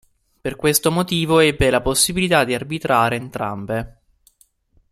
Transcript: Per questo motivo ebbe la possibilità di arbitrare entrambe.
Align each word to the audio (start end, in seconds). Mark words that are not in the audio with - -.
Per 0.41 0.55
questo 0.55 0.89
motivo 0.89 1.37
ebbe 1.41 1.69
la 1.69 1.79
possibilità 1.79 2.43
di 2.43 2.55
arbitrare 2.55 3.17
entrambe. 3.17 3.97